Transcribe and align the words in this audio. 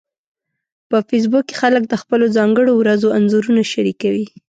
په 0.89 0.97
فېسبوک 1.07 1.43
کې 1.47 1.55
خلک 1.61 1.83
د 1.87 1.93
خپلو 2.01 2.25
ځانګړو 2.37 2.71
ورځو 2.77 3.07
انځورونه 3.17 3.61
شریکوي 3.71 4.25